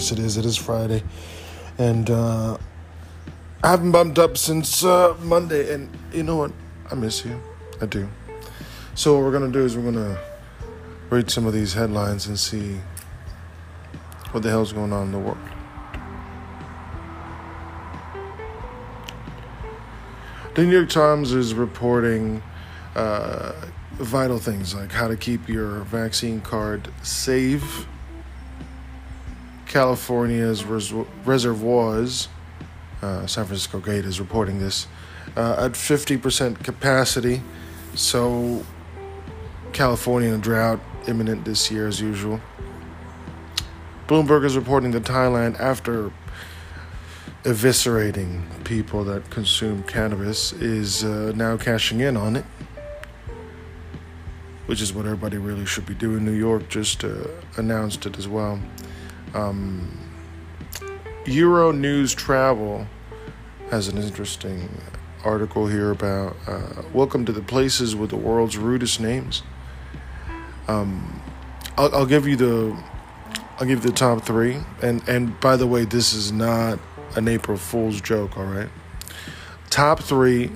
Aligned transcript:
Yes, 0.00 0.12
it 0.12 0.18
is. 0.18 0.38
It 0.38 0.46
is 0.46 0.56
Friday, 0.56 1.02
and 1.76 2.08
uh, 2.08 2.56
I 3.62 3.70
haven't 3.70 3.92
bumped 3.92 4.18
up 4.18 4.38
since 4.38 4.82
uh, 4.82 5.14
Monday. 5.20 5.74
And 5.74 5.90
you 6.10 6.22
know 6.22 6.36
what? 6.36 6.52
I 6.90 6.94
miss 6.94 7.22
you. 7.22 7.38
I 7.82 7.84
do. 7.84 8.08
So 8.94 9.12
what 9.14 9.24
we're 9.24 9.32
gonna 9.32 9.52
do 9.52 9.62
is 9.62 9.76
we're 9.76 9.92
gonna 9.92 10.18
read 11.10 11.30
some 11.30 11.44
of 11.44 11.52
these 11.52 11.74
headlines 11.74 12.26
and 12.28 12.38
see 12.38 12.80
what 14.30 14.42
the 14.42 14.48
hell's 14.48 14.72
going 14.72 14.90
on 14.90 15.08
in 15.08 15.12
the 15.12 15.18
world. 15.18 15.36
The 20.54 20.64
New 20.64 20.72
York 20.72 20.88
Times 20.88 21.34
is 21.34 21.52
reporting 21.52 22.42
uh, 22.94 23.52
vital 23.98 24.38
things 24.38 24.74
like 24.74 24.92
how 24.92 25.08
to 25.08 25.16
keep 25.18 25.46
your 25.46 25.80
vaccine 25.80 26.40
card 26.40 26.88
safe. 27.02 27.86
California's 29.70 30.64
res- 30.64 30.92
reservoirs, 31.24 32.26
uh, 33.02 33.24
San 33.28 33.44
Francisco 33.44 33.78
Gate 33.78 34.04
is 34.04 34.18
reporting 34.18 34.58
this, 34.58 34.88
uh, 35.36 35.64
at 35.64 35.72
50% 35.72 36.64
capacity. 36.64 37.40
So, 37.94 38.66
California 39.72 40.36
drought 40.38 40.80
imminent 41.06 41.44
this 41.44 41.70
year 41.70 41.86
as 41.86 42.00
usual. 42.00 42.40
Bloomberg 44.08 44.44
is 44.44 44.56
reporting 44.56 44.90
that 44.90 45.04
Thailand, 45.04 45.60
after 45.60 46.10
eviscerating 47.44 48.42
people 48.64 49.04
that 49.04 49.30
consume 49.30 49.84
cannabis, 49.84 50.52
is 50.54 51.04
uh, 51.04 51.32
now 51.36 51.56
cashing 51.56 52.00
in 52.00 52.16
on 52.16 52.34
it, 52.34 52.44
which 54.66 54.82
is 54.82 54.92
what 54.92 55.04
everybody 55.04 55.38
really 55.38 55.64
should 55.64 55.86
be 55.86 55.94
doing. 55.94 56.24
New 56.24 56.32
York 56.32 56.68
just 56.68 57.04
uh, 57.04 57.28
announced 57.56 58.04
it 58.04 58.18
as 58.18 58.26
well. 58.26 58.58
Um, 59.34 59.96
Euronews 61.24 62.14
Travel 62.16 62.86
has 63.70 63.88
an 63.88 63.98
interesting 63.98 64.68
article 65.24 65.66
here 65.66 65.90
about 65.90 66.36
uh, 66.46 66.82
welcome 66.92 67.24
to 67.26 67.32
the 67.32 67.42
places 67.42 67.94
with 67.94 68.10
the 68.10 68.16
world's 68.16 68.56
rudest 68.56 69.00
names. 69.00 69.42
Um, 70.66 71.22
I'll, 71.76 71.94
I'll 71.94 72.06
give 72.06 72.26
you 72.26 72.36
the 72.36 72.76
I'll 73.58 73.66
give 73.66 73.84
you 73.84 73.90
the 73.90 73.96
top 73.96 74.24
three, 74.24 74.58
and 74.82 75.06
and 75.08 75.38
by 75.40 75.56
the 75.56 75.66
way, 75.66 75.84
this 75.84 76.12
is 76.14 76.32
not 76.32 76.78
an 77.14 77.28
April 77.28 77.56
Fool's 77.56 78.00
joke. 78.00 78.36
All 78.36 78.44
right, 78.44 78.70
top 79.68 80.00
three 80.00 80.50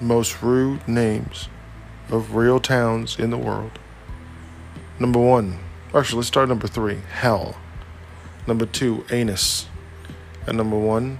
most 0.00 0.42
rude 0.42 0.86
names 0.88 1.48
of 2.10 2.34
real 2.34 2.60
towns 2.60 3.18
in 3.18 3.30
the 3.30 3.38
world. 3.38 3.78
Number 4.98 5.20
one, 5.20 5.58
actually, 5.94 6.16
let's 6.18 6.28
start 6.28 6.48
number 6.48 6.66
three. 6.66 6.98
Hell. 7.12 7.56
Number 8.46 8.66
two, 8.66 9.04
anus. 9.10 9.66
And 10.46 10.56
number 10.56 10.78
one, 10.78 11.18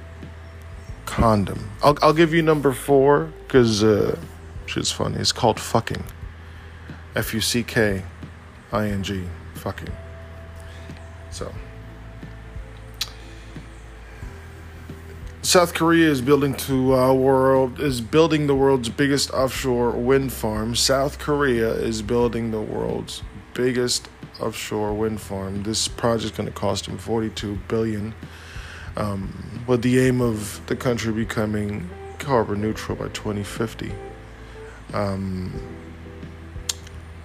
condom. 1.07 1.71
I'll, 1.83 1.97
I'll 2.03 2.13
give 2.13 2.35
you 2.35 2.43
number 2.43 2.73
four 2.73 3.33
because 3.47 3.85
uh, 3.85 4.19
shit's 4.67 4.91
funny. 4.91 5.19
It's 5.19 5.33
called 5.33 5.61
fucking. 5.61 6.05
F 7.15 7.35
U 7.35 7.41
C 7.41 7.63
K 7.63 8.03
I 8.73 8.89
N 8.89 9.03
G. 9.03 9.25
Fucking. 9.55 9.91
So. 11.31 11.53
South 15.43 15.75
Korea 15.75 16.09
is 16.09 16.21
building 16.21 16.55
to 16.55 16.95
world 17.15 17.81
is 17.81 18.01
building 18.01 18.47
the 18.47 18.55
world's 18.55 18.89
biggest 18.89 19.31
offshore 19.33 19.91
wind 19.91 20.33
farm. 20.33 20.75
South 20.75 21.19
Korea 21.19 21.73
is 21.73 22.01
building 22.01 22.53
the 22.53 22.61
world's 22.61 23.23
biggest 23.53 24.09
offshore 24.41 24.95
wind 24.95 25.21
farm. 25.21 25.63
This 25.63 25.89
project 25.89 26.25
is 26.25 26.31
going 26.37 26.49
to 26.49 26.55
cost 26.55 26.87
them 26.87 26.99
42 26.99 27.59
billion, 27.69 28.15
um, 28.97 29.63
with 29.67 29.83
the 29.83 30.01
aim 30.01 30.21
of 30.21 30.61
the 30.67 30.77
country 30.77 31.13
becoming 31.13 31.89
carbon 32.19 32.61
neutral 32.61 32.97
by 32.97 33.09
2050. 33.09 33.93
Um, 34.93 35.53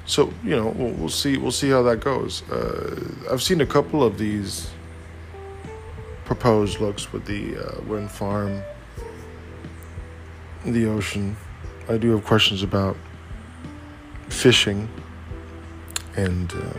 so 0.06 0.34
you 0.44 0.56
know 0.56 0.70
we'll, 0.70 0.94
we'll, 0.94 1.10
see 1.10 1.38
we'll 1.38 1.52
see 1.52 1.70
how 1.70 1.84
that 1.84 2.00
goes. 2.00 2.50
Uh, 2.50 3.12
I've 3.30 3.44
seen 3.44 3.62
a 3.62 3.66
couple 3.66 4.04
of 4.04 4.18
these 4.18 4.70
proposed 6.24 6.80
looks 6.80 7.12
with 7.12 7.26
the 7.26 7.58
uh, 7.58 7.82
wind 7.84 8.10
farm 8.10 8.62
the 10.74 10.86
ocean. 10.86 11.38
I 11.90 11.98
do 11.98 12.12
have 12.12 12.26
questions 12.26 12.64
about 12.64 12.98
fishing 14.30 14.90
and 16.16 16.52
uh, 16.52 16.74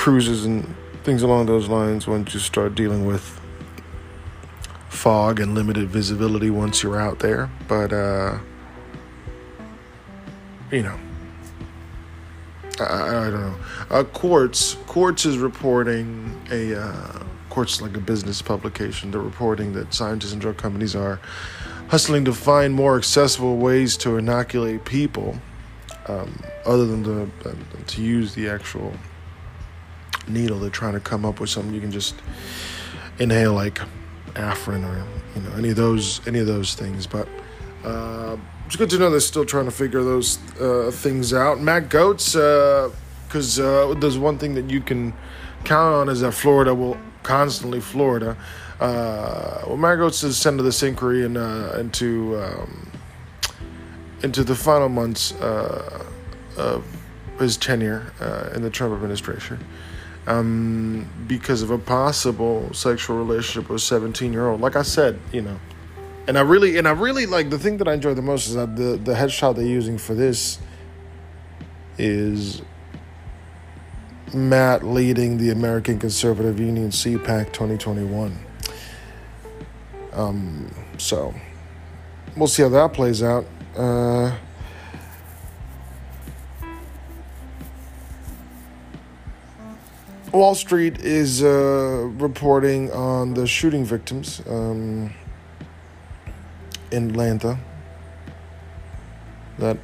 cruises 0.00 0.46
and 0.46 0.64
things 1.04 1.22
along 1.22 1.44
those 1.44 1.68
lines 1.68 2.06
once 2.06 2.32
you 2.32 2.40
start 2.40 2.74
dealing 2.74 3.04
with 3.04 3.38
fog 4.88 5.38
and 5.38 5.54
limited 5.54 5.90
visibility 5.90 6.48
once 6.48 6.82
you're 6.82 6.98
out 6.98 7.18
there. 7.18 7.50
But, 7.68 7.92
uh, 7.92 8.38
you 10.72 10.84
know. 10.84 10.98
I, 12.78 13.26
I 13.26 13.30
don't 13.30 13.40
know. 13.42 13.56
Uh, 13.90 14.04
Quartz 14.04 14.78
Quartz 14.86 15.26
is 15.26 15.36
reporting 15.36 16.34
a 16.50 16.80
uh, 16.80 17.22
Quartz 17.50 17.82
like 17.82 17.94
a 17.94 18.00
business 18.00 18.40
publication. 18.40 19.10
They're 19.10 19.20
reporting 19.20 19.74
that 19.74 19.92
scientists 19.92 20.32
and 20.32 20.40
drug 20.40 20.56
companies 20.56 20.96
are 20.96 21.20
hustling 21.88 22.24
to 22.24 22.32
find 22.32 22.72
more 22.72 22.96
accessible 22.96 23.58
ways 23.58 23.98
to 23.98 24.16
inoculate 24.16 24.86
people, 24.86 25.36
um, 26.06 26.42
other 26.64 26.86
than 26.86 27.04
to 27.04 27.30
uh, 27.50 27.54
to 27.88 28.02
use 28.02 28.34
the 28.34 28.48
actual 28.48 28.94
needle. 30.30 30.58
They're 30.58 30.70
trying 30.70 30.94
to 30.94 31.00
come 31.00 31.24
up 31.24 31.40
with 31.40 31.50
something 31.50 31.74
you 31.74 31.80
can 31.80 31.92
just 31.92 32.14
inhale, 33.18 33.54
like 33.54 33.80
Afrin 34.34 34.84
or 34.84 35.06
you 35.34 35.42
know 35.42 35.56
any 35.56 35.70
of 35.70 35.76
those 35.76 36.26
any 36.26 36.38
of 36.38 36.46
those 36.46 36.74
things, 36.74 37.06
but. 37.06 37.28
Uh, 37.84 38.36
it's 38.70 38.76
good 38.76 38.88
to 38.90 38.98
know 39.00 39.10
they're 39.10 39.18
still 39.18 39.44
trying 39.44 39.64
to 39.64 39.72
figure 39.72 40.04
those 40.04 40.38
uh, 40.60 40.92
things 40.92 41.34
out. 41.34 41.60
Matt 41.60 41.88
Gaetz, 41.88 42.34
because 43.26 43.58
uh, 43.58 43.88
uh, 43.90 43.94
there's 43.94 44.16
one 44.16 44.38
thing 44.38 44.54
that 44.54 44.70
you 44.70 44.80
can 44.80 45.12
count 45.64 45.92
on 45.92 46.08
is 46.08 46.20
that 46.20 46.30
Florida 46.30 46.72
will 46.72 46.96
constantly 47.24 47.80
Florida. 47.80 48.36
Uh, 48.78 49.62
well, 49.66 49.76
Matt 49.76 49.98
Gaetz 49.98 50.22
has 50.22 50.36
sent 50.36 50.62
this 50.62 50.84
inquiry 50.84 51.24
in, 51.24 51.36
uh, 51.36 51.76
into 51.80 52.40
um, 52.40 52.92
into 54.22 54.44
the 54.44 54.54
final 54.54 54.88
months 54.88 55.32
uh, 55.40 56.06
of 56.56 56.84
his 57.40 57.56
tenure 57.56 58.12
in 58.54 58.62
the 58.62 58.70
Trump 58.70 58.94
administration. 58.94 59.58
Um, 60.30 61.08
because 61.26 61.62
of 61.62 61.70
a 61.70 61.78
possible 61.78 62.72
sexual 62.72 63.16
relationship 63.16 63.68
with 63.68 63.82
a 63.82 63.84
17 63.84 64.32
year 64.32 64.48
old. 64.48 64.60
Like 64.60 64.76
I 64.76 64.82
said, 64.82 65.18
you 65.32 65.42
know, 65.42 65.58
and 66.28 66.38
I 66.38 66.42
really 66.42 66.78
and 66.78 66.86
I 66.86 66.92
really 66.92 67.26
like 67.26 67.50
the 67.50 67.58
thing 67.58 67.78
that 67.78 67.88
I 67.88 67.94
enjoy 67.94 68.14
the 68.14 68.22
most 68.22 68.46
is 68.46 68.54
that 68.54 68.76
the 68.76 68.96
the 68.96 69.14
headshot 69.14 69.56
they're 69.56 69.64
using 69.64 69.98
for 69.98 70.14
this 70.14 70.60
is 71.98 72.62
Matt 74.32 74.84
leading 74.84 75.38
the 75.38 75.50
American 75.50 75.98
Conservative 75.98 76.60
Union 76.60 76.90
CPAC 76.90 77.52
2021. 77.52 78.38
Um, 80.12 80.70
so 80.98 81.34
we'll 82.36 82.46
see 82.46 82.62
how 82.62 82.68
that 82.68 82.92
plays 82.92 83.22
out. 83.22 83.44
Uh, 83.76 84.36
Wall 90.32 90.54
Street 90.54 91.00
is 91.00 91.42
uh, 91.42 92.08
reporting 92.18 92.90
on 92.92 93.34
the 93.34 93.46
shooting 93.46 93.84
victims. 93.84 94.42
Um, 94.48 95.12
in 96.90 97.10
Atlanta. 97.10 97.58
That 99.58 99.78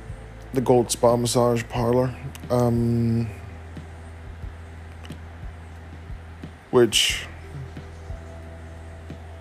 the 0.55 0.61
Gold 0.61 0.91
Spa 0.91 1.17
Massage 1.17 1.63
Parlor, 1.69 2.15
um, 2.51 3.29
which 6.71 7.27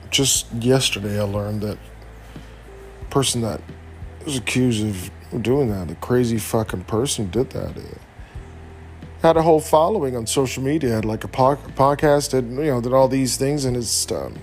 just 0.09 0.51
yesterday 0.53 1.19
I 1.19 1.23
learned 1.23 1.61
that 1.61 1.77
person 3.09 3.41
that 3.41 3.61
was 4.25 4.37
accused 4.37 4.85
of 4.85 5.41
doing 5.41 5.69
that, 5.69 5.87
the 5.87 5.95
crazy 5.95 6.37
fucking 6.37 6.83
person 6.83 7.29
did 7.29 7.51
that, 7.51 7.77
had 9.25 9.37
a 9.37 9.41
whole 9.41 9.59
following 9.59 10.15
on 10.15 10.27
social 10.27 10.61
media, 10.61 10.91
had 10.91 11.05
like 11.05 11.23
a 11.23 11.27
po- 11.27 11.57
podcast, 11.75 12.29
did 12.29 12.45
you 12.45 12.65
know, 12.65 12.79
did 12.79 12.93
all 12.93 13.07
these 13.07 13.37
things, 13.37 13.65
and 13.65 13.75
it's 13.75 14.11
um, 14.11 14.35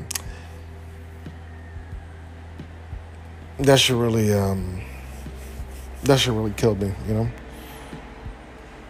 that 3.60 3.78
should 3.78 3.96
really 3.96 4.34
um, 4.34 4.82
that 6.02 6.18
should 6.18 6.34
really 6.34 6.52
killed 6.52 6.80
me, 6.80 6.92
you 7.06 7.14
know. 7.14 7.30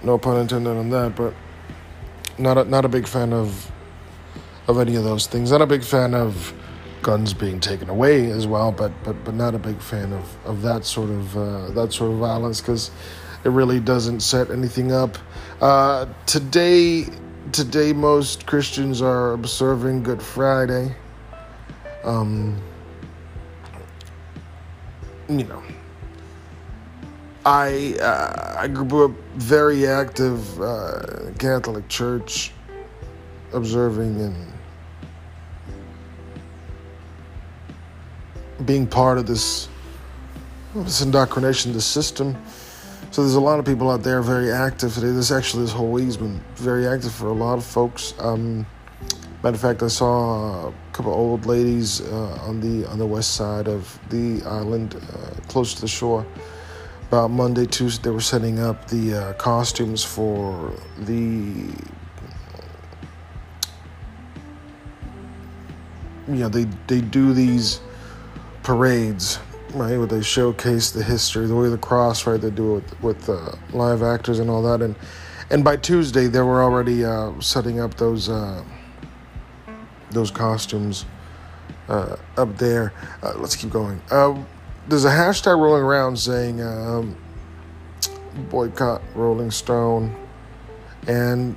No 0.02 0.16
pun 0.16 0.40
intended 0.40 0.70
on 0.70 0.88
that, 0.88 1.14
but 1.14 1.34
not 2.38 2.56
a, 2.56 2.64
not 2.64 2.86
a 2.86 2.88
big 2.88 3.06
fan 3.06 3.34
of 3.34 3.70
of 4.68 4.78
any 4.78 4.96
of 4.96 5.04
those 5.04 5.26
things. 5.26 5.50
Not 5.50 5.60
a 5.60 5.66
big 5.66 5.84
fan 5.84 6.14
of 6.14 6.54
guns 7.02 7.34
being 7.34 7.60
taken 7.60 7.90
away 7.90 8.30
as 8.30 8.46
well, 8.46 8.72
but 8.72 8.92
but 9.04 9.22
but 9.24 9.34
not 9.34 9.54
a 9.54 9.58
big 9.58 9.80
fan 9.82 10.14
of 10.14 10.36
of 10.46 10.62
that 10.62 10.86
sort 10.86 11.10
of 11.10 11.36
uh, 11.36 11.70
that 11.72 11.92
sort 11.92 12.12
of 12.12 12.18
violence 12.18 12.62
because 12.62 12.90
it 13.44 13.48
really 13.48 13.80
doesn't 13.80 14.20
set 14.20 14.50
anything 14.50 14.92
up. 14.92 15.18
Uh, 15.60 16.06
today 16.26 17.06
today 17.52 17.92
most 17.92 18.46
Christians 18.46 19.02
are 19.02 19.32
observing 19.32 20.02
Good 20.02 20.22
Friday. 20.22 20.94
Um, 22.04 22.60
you 25.28 25.44
know, 25.44 25.62
I 27.44 27.96
uh, 28.00 28.56
I 28.58 28.68
grew 28.68 29.06
up 29.06 29.12
very 29.34 29.86
active 29.86 30.60
uh, 30.60 31.30
Catholic 31.38 31.88
Church, 31.88 32.52
observing 33.52 34.20
and 34.20 34.52
being 38.66 38.86
part 38.86 39.18
of 39.18 39.26
this 39.26 39.68
this 40.74 41.02
indoctrination, 41.02 41.72
this 41.72 41.86
system. 41.86 42.36
So 43.12 43.20
there's 43.20 43.35
a 43.35 43.41
lot 43.41 43.59
of 43.59 43.67
people 43.67 43.91
out 43.91 44.03
there 44.03 44.23
very 44.23 44.50
active 44.50 44.94
today. 44.94 45.11
This 45.11 45.31
actually 45.31 45.64
this 45.64 45.73
whole 45.73 45.91
week's 45.91 46.17
been 46.17 46.41
very 46.55 46.87
active 46.87 47.12
for 47.12 47.26
a 47.26 47.35
lot 47.35 47.59
of 47.59 47.64
folks. 47.64 48.14
Um, 48.19 48.64
matter 49.43 49.55
of 49.55 49.61
fact, 49.61 49.82
I 49.82 49.88
saw 49.88 50.69
a 50.69 50.75
couple 50.94 51.12
old 51.12 51.44
ladies 51.44 52.00
uh, 52.00 52.38
on 52.41 52.61
the 52.61 52.88
on 52.88 52.99
the 52.99 53.05
west 53.05 53.35
side 53.35 53.69
of 53.69 53.99
the 54.09 54.41
island, 54.47 54.94
uh, 54.94 55.38
close 55.47 55.75
to 55.75 55.82
the 55.82 55.88
shore. 55.88 56.26
About 57.09 57.31
Monday, 57.31 57.67
Tuesday, 57.67 58.05
they 58.05 58.11
were 58.11 58.23
setting 58.23 58.59
up 58.59 58.88
the 58.88 59.14
uh, 59.14 59.32
costumes 59.35 60.03
for 60.03 60.73
the. 61.00 61.70
You 66.29 66.41
know, 66.41 66.49
they 66.49 66.64
they 66.87 67.03
do 67.03 67.35
these 67.35 67.82
parades 68.62 69.38
right? 69.74 69.96
Where 69.96 70.06
they 70.06 70.22
showcase 70.22 70.90
the 70.90 71.02
history, 71.02 71.46
the 71.46 71.56
way 71.56 71.69
the 71.69 71.78
cross, 71.78 72.26
right? 72.26 72.40
They 72.40 72.50
do 72.50 72.76
it 72.76 72.84
with, 73.00 73.02
with 73.02 73.28
uh, 73.28 73.56
live 73.72 74.02
actors 74.02 74.38
and 74.38 74.50
all 74.50 74.62
that, 74.62 74.82
and 74.82 74.94
and 75.50 75.64
by 75.64 75.76
Tuesday 75.76 76.26
they 76.26 76.40
were 76.40 76.62
already 76.62 77.04
uh, 77.04 77.38
setting 77.40 77.80
up 77.80 77.94
those 77.94 78.28
uh, 78.28 78.64
those 80.10 80.30
costumes 80.30 81.04
uh, 81.88 82.16
up 82.36 82.56
there. 82.58 82.92
Uh, 83.22 83.34
let's 83.36 83.56
keep 83.56 83.70
going. 83.70 84.00
Uh, 84.10 84.42
there's 84.88 85.04
a 85.04 85.10
hashtag 85.10 85.58
rolling 85.58 85.82
around 85.82 86.18
saying 86.18 86.60
um, 86.62 87.16
boycott 88.50 89.02
Rolling 89.14 89.50
Stone, 89.50 90.14
and 91.06 91.56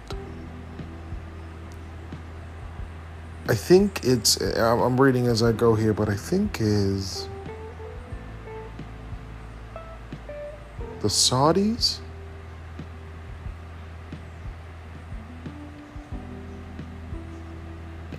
I 3.48 3.56
think 3.56 4.02
it's 4.04 4.42
I'm 4.42 5.00
reading 5.00 5.28
as 5.28 5.44
I 5.44 5.52
go 5.52 5.76
here, 5.76 5.94
but 5.94 6.10
I 6.10 6.16
think 6.16 6.60
is 6.60 7.30
The 11.06 11.10
Saudis? 11.10 12.00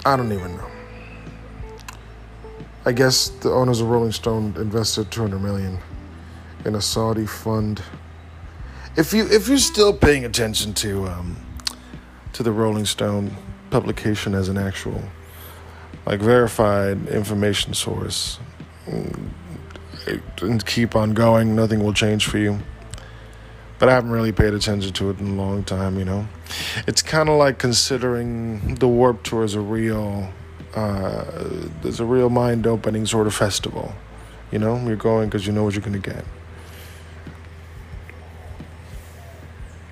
I 0.04 0.16
don't 0.16 0.30
even 0.30 0.56
know. 0.56 0.70
I 2.84 2.92
guess 2.92 3.30
the 3.30 3.50
owners 3.50 3.80
of 3.80 3.88
Rolling 3.88 4.12
Stone 4.12 4.54
invested 4.56 5.10
200 5.10 5.40
million 5.40 5.78
in 6.64 6.76
a 6.76 6.80
Saudi 6.80 7.26
fund. 7.26 7.82
If 8.96 9.12
you 9.12 9.26
if 9.32 9.48
you're 9.48 9.58
still 9.58 9.92
paying 9.92 10.24
attention 10.24 10.72
to 10.74 11.08
um, 11.08 11.36
to 12.34 12.44
the 12.44 12.52
Rolling 12.52 12.86
Stone 12.86 13.36
publication 13.70 14.32
as 14.32 14.48
an 14.48 14.58
actual 14.58 15.02
like 16.06 16.20
verified 16.20 17.08
information 17.08 17.74
source 17.74 18.38
mm, 18.86 19.28
and 20.40 20.64
keep 20.64 20.94
on 20.94 21.14
going, 21.14 21.56
nothing 21.56 21.82
will 21.82 21.92
change 21.92 22.26
for 22.26 22.38
you 22.38 22.60
but 23.78 23.88
I 23.88 23.92
haven't 23.92 24.10
really 24.10 24.32
paid 24.32 24.54
attention 24.54 24.92
to 24.94 25.10
it 25.10 25.18
in 25.18 25.26
a 25.26 25.34
long 25.34 25.64
time, 25.64 25.98
you 25.98 26.04
know. 26.04 26.26
It's 26.86 27.02
kind 27.02 27.28
of 27.28 27.36
like 27.36 27.58
considering 27.58 28.76
the 28.76 28.88
Warp 28.88 29.22
Tour 29.22 29.44
as 29.44 29.54
a 29.54 29.60
real, 29.60 30.32
uh, 30.74 31.24
there's 31.82 32.00
a 32.00 32.04
real 32.04 32.30
mind 32.30 32.66
opening 32.66 33.06
sort 33.06 33.26
of 33.26 33.34
festival. 33.34 33.92
You 34.50 34.58
know, 34.58 34.76
you're 34.86 34.96
going 34.96 35.28
because 35.28 35.46
you 35.46 35.52
know 35.52 35.64
what 35.64 35.74
you're 35.74 35.82
going 35.82 36.00
to 36.00 36.10
get. 36.10 36.24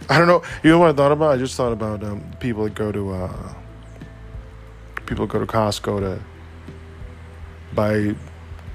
I 0.08 0.18
don't 0.18 0.28
know. 0.28 0.42
You 0.62 0.70
know 0.70 0.78
what 0.78 0.90
I 0.90 0.92
thought 0.92 1.12
about? 1.12 1.32
I 1.32 1.36
just 1.38 1.56
thought 1.56 1.72
about 1.72 2.04
um, 2.04 2.22
people 2.38 2.64
that 2.64 2.74
go 2.74 2.92
to 2.92 3.12
uh, 3.12 3.54
people 5.06 5.26
go 5.26 5.38
to 5.38 5.46
Costco 5.46 6.00
to 6.00 6.22
buy 7.74 8.14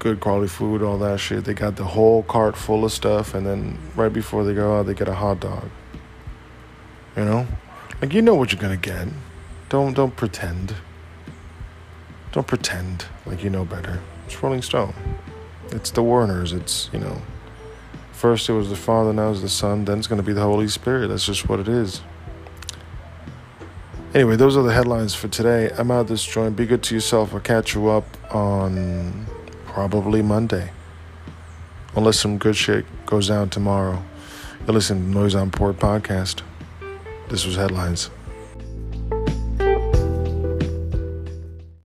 good 0.00 0.18
quality 0.18 0.48
food, 0.48 0.82
all 0.82 0.98
that 0.98 1.20
shit. 1.20 1.44
They 1.44 1.54
got 1.54 1.76
the 1.76 1.84
whole 1.84 2.24
cart 2.24 2.56
full 2.56 2.84
of 2.84 2.90
stuff, 2.90 3.34
and 3.34 3.46
then 3.46 3.78
right 3.94 4.12
before 4.12 4.42
they 4.44 4.54
go 4.54 4.78
out, 4.78 4.86
they 4.86 4.94
get 4.94 5.06
a 5.06 5.14
hot 5.14 5.38
dog. 5.38 5.70
You 7.16 7.24
know, 7.24 7.46
like 8.00 8.12
you 8.12 8.22
know 8.22 8.34
what 8.34 8.52
you're 8.52 8.60
gonna 8.60 8.76
get. 8.76 9.06
Don't 9.68 9.94
don't 9.94 10.16
pretend. 10.16 10.74
Don't 12.32 12.46
pretend 12.46 13.06
like 13.26 13.44
you 13.44 13.50
know 13.50 13.64
better. 13.64 14.00
It's 14.26 14.42
Rolling 14.42 14.62
Stone. 14.62 14.94
It's 15.70 15.90
the 15.92 16.02
Warners. 16.02 16.52
It's 16.52 16.90
you 16.92 16.98
know. 16.98 17.22
First 18.12 18.48
it 18.48 18.52
was 18.52 18.68
the 18.68 18.76
Father, 18.76 19.14
now 19.14 19.30
it's 19.30 19.40
the 19.40 19.48
Son. 19.48 19.84
Then 19.84 19.98
it's 19.98 20.06
gonna 20.06 20.22
be 20.22 20.32
the 20.32 20.42
Holy 20.42 20.68
Spirit. 20.68 21.08
That's 21.08 21.24
just 21.24 21.48
what 21.48 21.60
it 21.60 21.68
is. 21.68 22.02
Anyway, 24.12 24.34
those 24.34 24.56
are 24.56 24.62
the 24.62 24.72
headlines 24.72 25.14
for 25.14 25.28
today. 25.28 25.70
I'm 25.78 25.90
out 25.90 26.00
of 26.00 26.08
this 26.08 26.24
joint. 26.24 26.56
Be 26.56 26.66
good 26.66 26.82
to 26.84 26.94
yourself. 26.94 27.32
I'll 27.32 27.40
catch 27.40 27.74
you 27.74 27.88
up 27.88 28.04
on 28.34 29.26
probably 29.72 30.20
Monday. 30.20 30.72
Unless 31.94 32.18
some 32.18 32.38
good 32.38 32.56
shit 32.56 32.84
goes 33.06 33.28
down 33.28 33.50
tomorrow. 33.50 34.02
you 34.66 34.72
listen 34.72 34.98
to 35.00 35.08
Noise 35.08 35.34
on 35.36 35.50
Port 35.50 35.78
podcast. 35.78 36.42
This 37.28 37.46
was 37.46 37.54
Headlines. 37.54 38.10